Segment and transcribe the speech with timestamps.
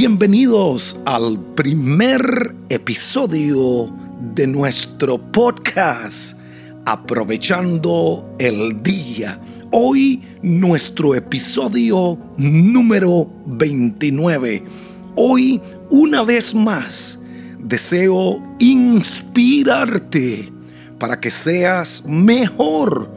[0.00, 3.92] Bienvenidos al primer episodio
[4.32, 6.38] de nuestro podcast
[6.84, 9.40] Aprovechando el Día.
[9.72, 14.62] Hoy nuestro episodio número 29.
[15.16, 17.18] Hoy una vez más
[17.58, 20.48] deseo inspirarte
[21.00, 23.10] para que seas mejor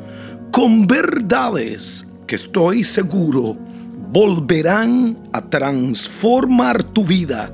[0.52, 3.71] con verdades que estoy seguro
[4.12, 7.50] volverán a transformar tu vida,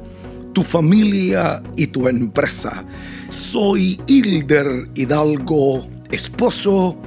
[0.54, 2.84] tu familia y tu empresa.
[3.30, 6.98] Soy Hilder Hidalgo, esposo,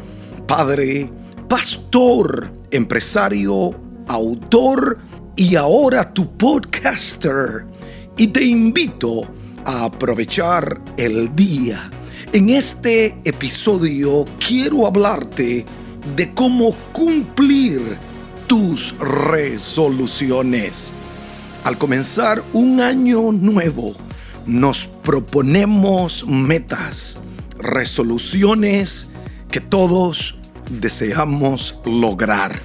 [0.46, 1.10] padre,
[1.48, 3.74] pastor, empresario,
[4.06, 4.98] autor
[5.34, 7.66] y ahora tu podcaster.
[8.16, 9.22] Y te invito
[9.64, 11.90] a aprovechar el día.
[12.32, 15.64] En este episodio quiero hablarte
[16.14, 18.09] de cómo cumplir
[18.50, 20.92] tus resoluciones.
[21.62, 23.94] Al comenzar un año nuevo,
[24.44, 27.18] nos proponemos metas,
[27.60, 29.06] resoluciones
[29.52, 30.34] que todos
[30.68, 32.58] deseamos lograr.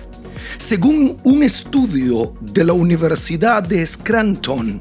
[0.57, 4.79] Según un estudio de la Universidad de Scranton,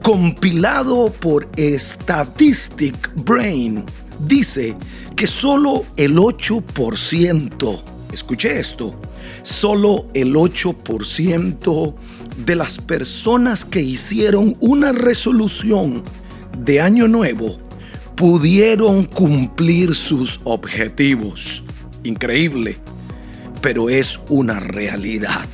[0.00, 3.84] compilado por Statistic Brain,
[4.20, 4.76] dice
[5.16, 8.94] que solo el 8%, escuche esto,
[9.46, 11.94] solo el 8%
[12.44, 16.02] de las personas que hicieron una resolución
[16.58, 17.56] de año nuevo
[18.16, 21.62] pudieron cumplir sus objetivos.
[22.02, 22.76] Increíble,
[23.62, 25.46] pero es una realidad.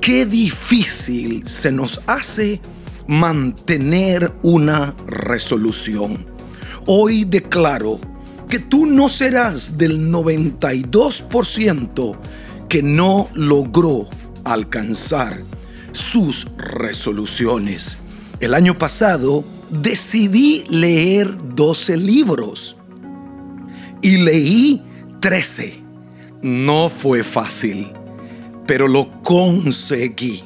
[0.00, 2.60] Qué difícil se nos hace
[3.06, 6.26] mantener una resolución.
[6.86, 8.00] Hoy declaro
[8.48, 12.16] que tú no serás del 92%
[12.68, 14.08] que no logró
[14.44, 15.40] alcanzar
[15.92, 17.96] sus resoluciones.
[18.40, 22.76] El año pasado decidí leer 12 libros
[24.02, 24.82] y leí
[25.20, 25.80] 13.
[26.42, 27.88] No fue fácil,
[28.66, 30.42] pero lo conseguí.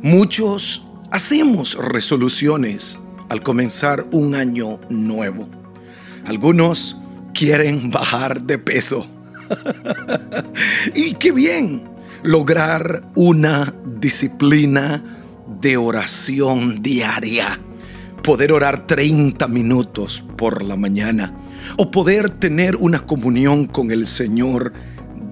[0.00, 2.98] Muchos hacemos resoluciones
[3.28, 5.48] al comenzar un año nuevo.
[6.26, 6.96] Algunos
[7.34, 9.06] quieren bajar de peso
[10.94, 11.84] y qué bien
[12.22, 15.02] lograr una disciplina
[15.60, 17.58] de oración diaria.
[18.22, 21.34] Poder orar 30 minutos por la mañana
[21.76, 24.72] o poder tener una comunión con el Señor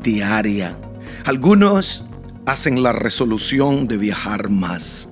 [0.02, 0.76] diaria.
[1.24, 2.04] Algunos
[2.46, 5.08] hacen la resolución de viajar más,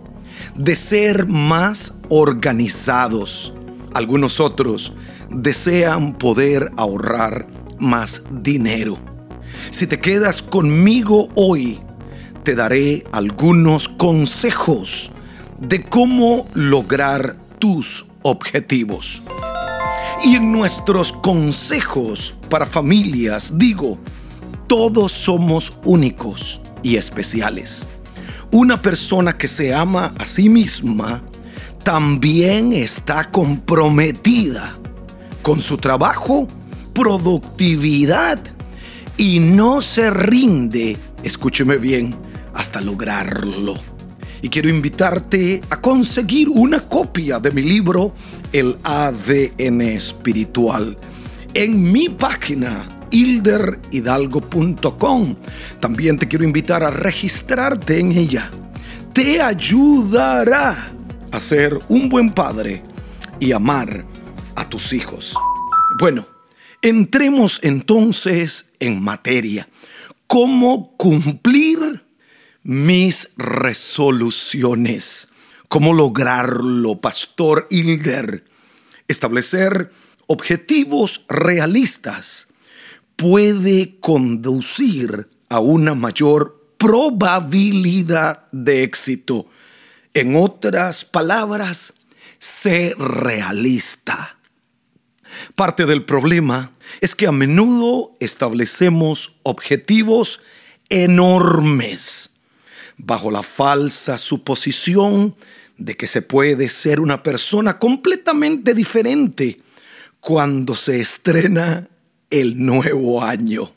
[0.56, 3.54] de ser más organizados.
[3.94, 4.92] Algunos otros
[5.30, 7.46] desean poder ahorrar
[7.80, 8.98] más dinero.
[9.70, 11.80] Si te quedas conmigo hoy,
[12.44, 15.10] te daré algunos consejos
[15.58, 19.22] de cómo lograr tus objetivos.
[20.24, 23.98] Y en nuestros consejos para familias digo,
[24.66, 27.86] todos somos únicos y especiales.
[28.50, 31.22] Una persona que se ama a sí misma
[31.84, 34.76] también está comprometida
[35.42, 36.46] con su trabajo
[36.92, 38.38] productividad
[39.16, 42.14] y no se rinde, escúcheme bien,
[42.54, 43.74] hasta lograrlo.
[44.42, 48.14] Y quiero invitarte a conseguir una copia de mi libro
[48.52, 50.96] El ADN espiritual
[51.54, 55.34] en mi página hilderhidalgo.com.
[55.80, 58.48] También te quiero invitar a registrarte en ella.
[59.12, 60.76] Te ayudará
[61.30, 62.82] a ser un buen padre
[63.38, 64.06] y amar
[64.54, 65.34] a tus hijos.
[65.98, 66.26] Bueno,
[66.82, 69.68] Entremos entonces en materia.
[70.26, 72.02] ¿Cómo cumplir
[72.62, 75.28] mis resoluciones?
[75.68, 78.44] ¿Cómo lograrlo, Pastor Hilder?
[79.08, 79.90] Establecer
[80.26, 82.46] objetivos realistas
[83.16, 89.46] puede conducir a una mayor probabilidad de éxito.
[90.14, 91.92] En otras palabras,
[92.38, 94.39] ser realista.
[95.54, 100.40] Parte del problema es que a menudo establecemos objetivos
[100.88, 102.30] enormes
[102.96, 105.34] bajo la falsa suposición
[105.78, 109.58] de que se puede ser una persona completamente diferente
[110.20, 111.88] cuando se estrena
[112.28, 113.72] el nuevo año.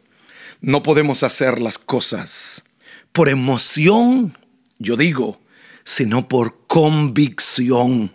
[0.61, 2.63] No podemos hacer las cosas
[3.11, 4.37] por emoción,
[4.79, 5.39] yo digo,
[5.83, 8.11] sino por convicción,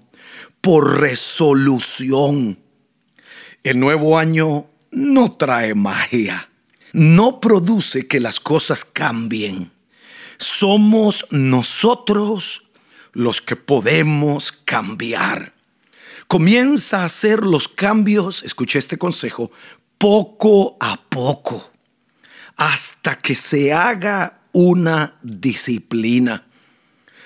[0.61, 2.59] por resolución
[3.69, 6.49] el nuevo año no trae magia,
[6.95, 9.71] no produce que las cosas cambien.
[10.39, 12.63] Somos nosotros
[13.13, 15.53] los que podemos cambiar.
[16.29, 19.51] Comienza a hacer los cambios, escuché este consejo,
[19.99, 21.71] poco a poco,
[22.57, 26.47] hasta que se haga una disciplina.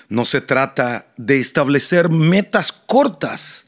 [0.09, 3.67] No se trata de establecer metas cortas,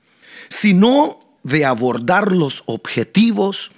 [0.50, 3.69] sino de abordar los objetivos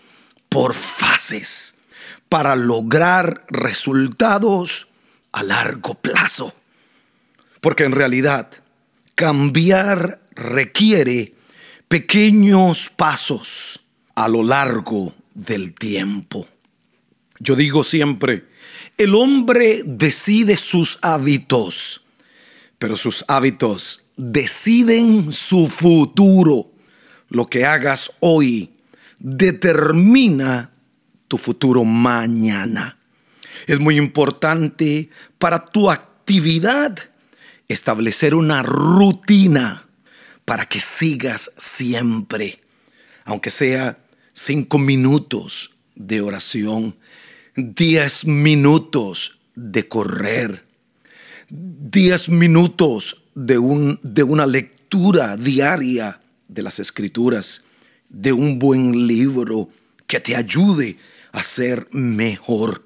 [0.48, 1.76] por fases
[2.30, 4.88] para lograr resultados
[5.34, 6.54] a largo plazo.
[7.60, 8.50] Porque en realidad
[9.16, 11.34] cambiar requiere
[11.90, 13.82] pequeños pasos
[14.16, 16.48] a lo largo del tiempo.
[17.40, 18.46] Yo digo siempre,
[18.98, 22.06] el hombre decide sus hábitos,
[22.80, 26.77] pero sus hábitos deciden su futuro.
[27.30, 28.72] Lo que hagas hoy
[29.20, 30.72] determina
[31.28, 32.98] tu futuro mañana.
[33.66, 35.10] Es muy importante
[35.40, 36.98] para tu actividad
[37.68, 39.86] establecer una rutina
[40.46, 42.60] para que sigas siempre,
[43.26, 43.98] aunque sea
[44.32, 46.96] cinco minutos de oración,
[47.56, 50.64] diez minutos de correr,
[51.50, 56.22] diez minutos de, un, de una lectura diaria
[56.58, 57.62] de las escrituras,
[58.10, 59.70] de un buen libro
[60.08, 60.98] que te ayude
[61.32, 62.84] a ser mejor.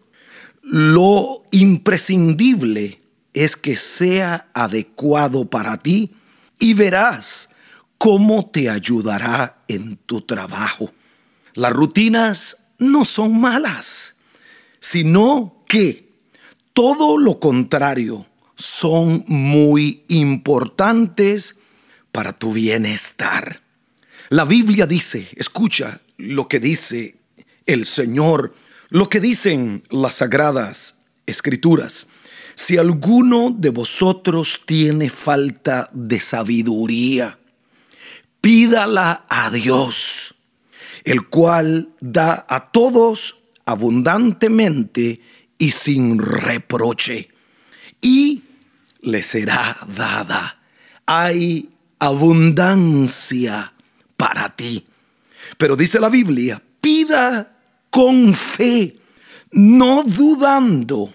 [0.62, 3.00] Lo imprescindible
[3.34, 6.12] es que sea adecuado para ti
[6.60, 7.50] y verás
[7.98, 10.92] cómo te ayudará en tu trabajo.
[11.54, 14.16] Las rutinas no son malas,
[14.82, 16.10] sino que
[16.74, 18.26] todo lo contrario
[18.58, 21.62] son muy importantes
[22.12, 23.62] para tu bienestar.
[24.30, 27.16] La Biblia dice, escucha lo que dice
[27.66, 28.56] el Señor,
[28.90, 32.08] lo que dicen las sagradas escrituras.
[32.56, 37.40] Si alguno de vosotros tiene falta de sabiduría,
[38.42, 40.36] pídala a Dios,
[41.04, 45.22] el cual da a todos abundantemente
[45.58, 47.30] y sin reproche,
[48.02, 48.44] y
[49.02, 50.60] le será dada.
[51.06, 51.69] Hay
[52.01, 53.71] abundancia
[54.18, 54.86] para ti.
[55.57, 57.56] Pero dice la Biblia, pida
[57.89, 58.98] con fe,
[59.51, 61.13] no dudando,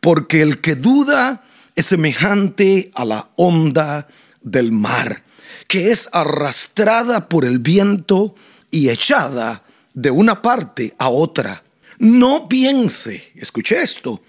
[0.00, 1.42] porque el que duda
[1.74, 4.06] es semejante a la onda
[4.42, 5.22] del mar
[5.68, 8.34] que es arrastrada por el viento
[8.70, 9.62] y echada
[9.94, 11.62] de una parte a otra.
[11.98, 14.22] No piense, escuche esto,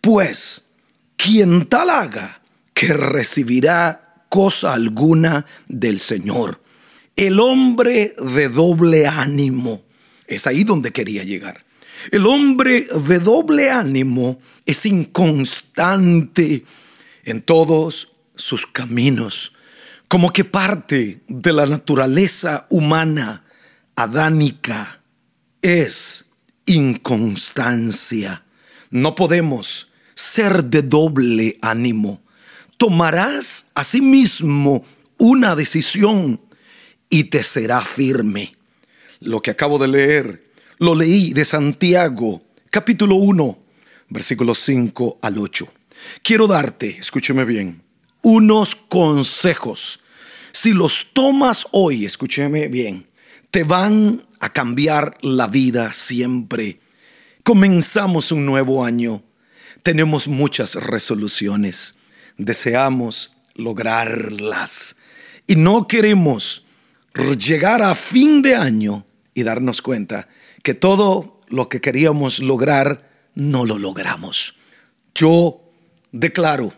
[0.00, 0.62] pues
[1.16, 2.40] quien tal haga,
[2.72, 6.62] que recibirá cosa alguna del Señor.
[7.14, 9.84] El hombre de doble ánimo,
[10.26, 11.62] es ahí donde quería llegar.
[12.10, 16.64] El hombre de doble ánimo es inconstante
[17.24, 19.52] en todos sus caminos
[20.10, 23.44] como que parte de la naturaleza humana
[23.94, 25.02] adánica
[25.62, 26.24] es
[26.66, 28.42] inconstancia.
[28.90, 32.22] No podemos ser de doble ánimo.
[32.80, 34.86] Tomarás asimismo
[35.18, 36.40] una decisión
[37.10, 38.54] y te será firme.
[39.20, 42.40] Lo que acabo de leer, lo leí de Santiago,
[42.70, 43.58] capítulo 1,
[44.08, 45.70] versículos 5 al 8.
[46.22, 47.82] Quiero darte, escúcheme bien,
[48.22, 50.00] unos consejos.
[50.50, 53.06] Si los tomas hoy, escúcheme bien,
[53.50, 56.80] te van a cambiar la vida siempre.
[57.42, 59.22] Comenzamos un nuevo año.
[59.82, 61.99] Tenemos muchas resoluciones.
[62.44, 64.96] Deseamos lograrlas.
[65.46, 66.64] Y no queremos
[67.38, 69.04] llegar a fin de año
[69.34, 70.28] y darnos cuenta
[70.62, 74.54] que todo lo que queríamos lograr no lo logramos.
[75.14, 75.62] Yo
[76.12, 76.72] declaro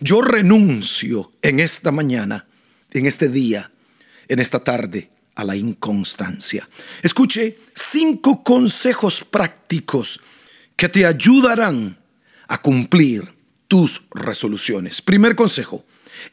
[0.00, 2.46] yo renuncio en esta mañana,
[2.92, 3.70] en este día,
[4.28, 6.68] en esta tarde, a la inconstancia.
[7.02, 10.20] Escuche cinco consejos prácticos
[10.76, 11.96] que te ayudarán
[12.48, 13.32] a cumplir
[13.68, 15.02] tus resoluciones.
[15.02, 15.84] Primer consejo,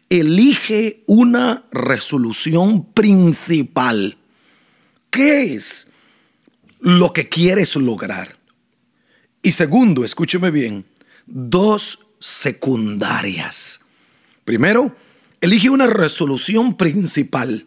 [0.10, 4.18] elige una resolución principal.
[5.10, 5.88] ¿Qué es
[6.80, 8.38] lo que quieres lograr?
[9.42, 10.86] Y segundo, escúcheme bien,
[11.26, 13.82] dos secundarias.
[14.46, 14.96] Primero,
[15.40, 17.66] elige una resolución principal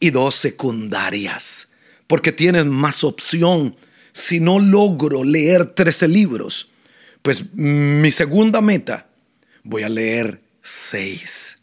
[0.00, 1.68] y dos secundarias,
[2.06, 3.76] porque tienes más opción.
[4.12, 6.67] Si no logro leer 13 libros,
[7.28, 9.06] pues mi segunda meta,
[9.62, 11.58] voy a leer 6.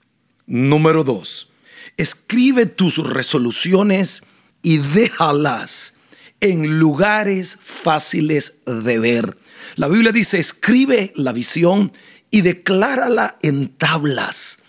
[0.46, 1.50] Número dos,
[1.98, 4.22] escribe tus resoluciones
[4.62, 5.96] y déjalas
[6.40, 9.40] en lugares fáciles de ver.
[9.76, 11.92] La Biblia dice, escribe la visión
[12.30, 14.60] y declárala en tablas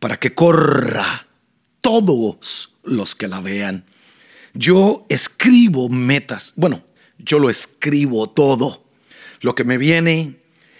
[0.00, 1.28] para que corra
[1.80, 3.84] todos los que la vean.
[4.54, 6.52] Yo escribo metas.
[6.56, 6.82] Bueno,
[7.16, 8.81] yo lo escribo todo.
[9.42, 10.36] Lo que me viene,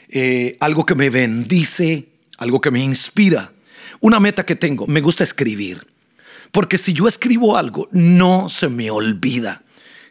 [0.08, 3.52] eh, algo que me bendice, algo que me inspira.
[4.00, 5.86] Una meta que tengo, me gusta escribir.
[6.50, 9.62] Porque si yo escribo algo, no se me olvida.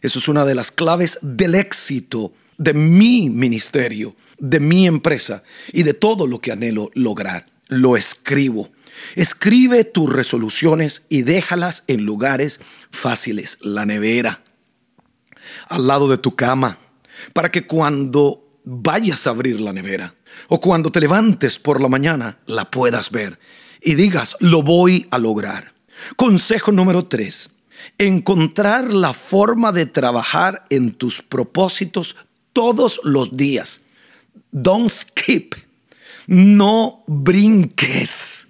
[0.01, 5.83] Eso es una de las claves del éxito de mi ministerio, de mi empresa y
[5.83, 7.45] de todo lo que anhelo lograr.
[7.67, 8.69] Lo escribo.
[9.15, 12.59] Escribe tus resoluciones y déjalas en lugares
[12.91, 14.43] fáciles, la nevera,
[15.69, 16.77] al lado de tu cama,
[17.33, 20.13] para que cuando vayas a abrir la nevera
[20.47, 23.39] o cuando te levantes por la mañana la puedas ver
[23.81, 25.73] y digas, lo voy a lograr.
[26.15, 27.51] Consejo número tres,
[27.97, 32.15] encontrar la forma de trabajar en tus propósitos
[32.53, 33.81] todos los días.
[34.51, 35.55] Don't skip.
[36.27, 38.47] No brinques.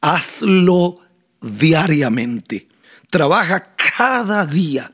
[0.00, 0.94] Hazlo
[1.40, 2.68] diariamente.
[3.10, 3.62] Trabaja
[3.96, 4.92] cada día.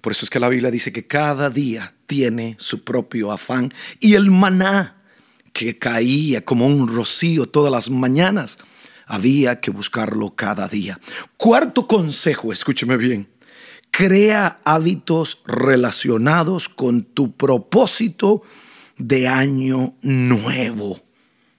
[0.00, 3.72] Por eso es que la Biblia dice que cada día tiene su propio afán.
[4.00, 4.96] Y el maná
[5.52, 8.58] que caía como un rocío todas las mañanas
[9.06, 10.98] había que buscarlo cada día.
[11.36, 13.28] Cuarto consejo, escúcheme bien.
[13.90, 18.42] Crea hábitos relacionados con tu propósito
[18.98, 21.00] de año nuevo.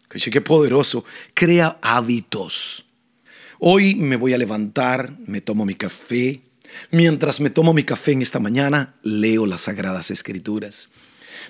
[0.10, 1.04] Qué poderoso.
[1.34, 2.86] Crea hábitos.
[3.60, 6.42] Hoy me voy a levantar, me tomo mi café.
[6.92, 10.90] Mientras me tomo mi café en esta mañana, leo las Sagradas Escrituras.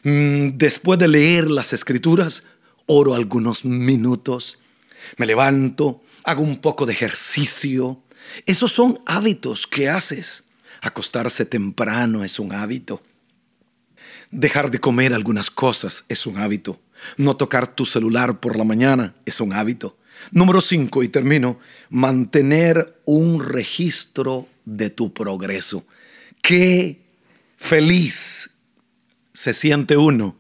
[0.04, 2.44] Mm, después de leer las Escrituras,
[2.86, 4.60] oro algunos minutos
[5.18, 8.02] me levanto, hago un poco de ejercicio.
[8.46, 10.46] Esos son hábitos que haces.
[10.82, 13.02] Acostarse temprano es un hábito.
[14.32, 16.80] Dejar de comer algunas cosas es un hábito.
[17.18, 19.98] No tocar tu celular por la mañana es un hábito.
[20.32, 25.86] Número cinco, y termino, mantener un registro de tu progreso.
[26.42, 27.02] Qué
[27.58, 28.50] feliz
[29.34, 30.38] se siente uno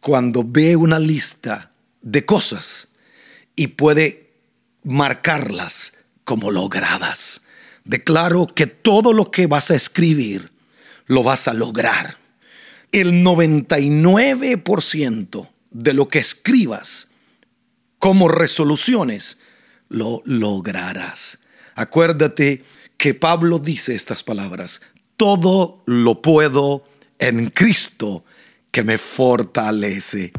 [0.00, 2.92] cuando ve una lista de cosas
[3.56, 4.30] y puede
[4.82, 7.42] marcarlas como logradas.
[7.84, 10.50] Declaro que todo lo que vas a escribir
[11.06, 12.16] lo vas a lograr.
[12.92, 17.08] El 99% de lo que escribas
[18.04, 19.38] como resoluciones
[19.88, 21.38] lo lograrás.
[21.74, 22.62] Acuérdate
[22.98, 24.82] que Pablo dice estas palabras,
[25.16, 26.84] todo lo puedo
[27.18, 28.22] en Cristo
[28.70, 30.34] que me fortalece.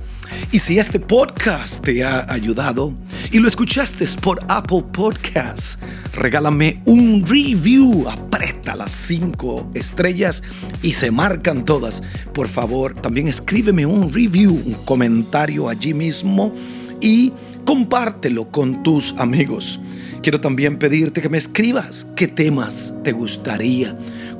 [0.51, 2.93] Y si este podcast te ha ayudado
[3.31, 5.79] y lo escuchaste por Apple Podcasts,
[6.13, 10.43] regálame un review, aprieta las cinco estrellas
[10.83, 12.03] y se marcan todas.
[12.31, 16.53] Por favor, también escríbeme un review, un comentario allí mismo
[17.01, 17.33] y
[17.65, 19.79] compártelo con tus amigos.
[20.21, 23.95] Quiero también pedirte que me escribas qué temas te gustaría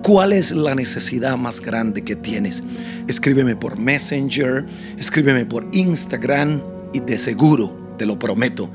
[0.05, 2.61] ¿Cuál es la necesidad más grande que tienes?
[3.07, 4.63] Escríbeme por Messenger,
[4.99, 6.61] escríbeme por Instagram
[6.93, 8.69] y de seguro, te lo prometo,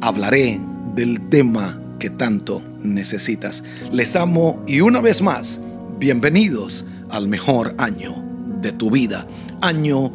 [0.00, 0.58] hablaré
[0.94, 3.62] del tema que tanto necesitas.
[3.92, 5.60] Les amo y una vez más,
[5.98, 8.14] bienvenidos al mejor año
[8.62, 9.26] de tu vida,
[9.60, 10.10] año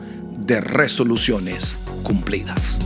[0.47, 2.79] de resoluciones cumplidas.